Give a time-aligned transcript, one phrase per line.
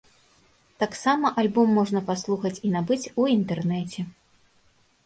[0.83, 4.01] Таксама альбом можна паслухаць і набыць у інтэрнэце.